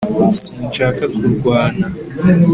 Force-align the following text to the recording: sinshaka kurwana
sinshaka 0.41 1.03
kurwana 1.17 1.85